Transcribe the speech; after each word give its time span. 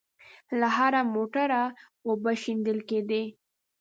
له 0.59 0.67
هره 0.77 1.01
موټره 1.13 1.63
اوبه 2.07 2.31
شېندل 2.41 2.79
کېدې. 2.89 3.23